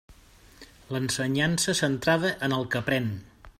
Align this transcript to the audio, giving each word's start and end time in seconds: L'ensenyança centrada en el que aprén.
L'ensenyança 0.95 1.77
centrada 1.81 2.35
en 2.49 2.59
el 2.61 2.69
que 2.73 2.83
aprén. 2.85 3.15